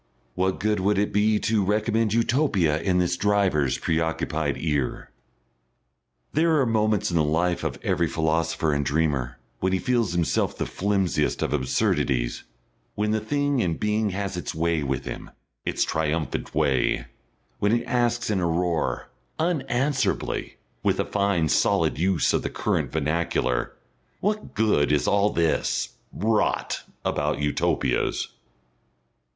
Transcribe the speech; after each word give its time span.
What 0.33 0.59
good 0.59 0.79
would 0.79 0.97
it 0.97 1.13
be 1.13 1.37
to 1.41 1.63
recommend 1.63 2.11
Utopia 2.11 2.81
in 2.81 2.97
this 2.97 3.15
driver's 3.15 3.77
preoccupied 3.77 4.57
ear? 4.57 5.11
There 6.33 6.59
are 6.59 6.65
moments 6.65 7.11
in 7.11 7.17
the 7.17 7.23
life 7.23 7.63
of 7.63 7.77
every 7.83 8.07
philosopher 8.07 8.73
and 8.73 8.83
dreamer 8.83 9.37
when 9.59 9.73
he 9.73 9.77
feels 9.77 10.13
himself 10.13 10.57
the 10.57 10.65
flimsiest 10.65 11.43
of 11.43 11.53
absurdities, 11.53 12.43
when 12.95 13.11
the 13.11 13.19
Thing 13.19 13.59
in 13.59 13.77
Being 13.77 14.09
has 14.09 14.35
its 14.35 14.55
way 14.55 14.81
with 14.81 15.05
him, 15.05 15.29
its 15.65 15.83
triumphant 15.83 16.55
way, 16.55 17.05
when 17.59 17.71
it 17.71 17.85
asks 17.85 18.31
in 18.31 18.39
a 18.39 18.47
roar, 18.47 19.07
unanswerably, 19.37 20.57
with 20.81 20.99
a 20.99 21.05
fine 21.05 21.47
solid 21.47 21.99
use 21.99 22.33
of 22.33 22.41
the 22.41 22.49
current 22.49 22.91
vernacular, 22.91 23.73
"What 24.19 24.55
Good 24.55 24.91
is 24.91 25.07
all 25.07 25.29
this 25.29 25.89
Rot 26.11 26.81
about 27.05 27.37
Utopias?" 27.37 28.29